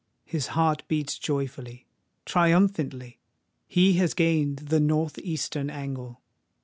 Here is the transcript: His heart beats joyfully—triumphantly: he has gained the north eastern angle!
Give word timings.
His 0.25 0.47
heart 0.57 0.81
beats 0.87 1.15
joyfully—triumphantly: 1.19 3.19
he 3.67 3.93
has 3.99 4.15
gained 4.15 4.57
the 4.57 4.79
north 4.79 5.19
eastern 5.19 5.69
angle! 5.69 6.21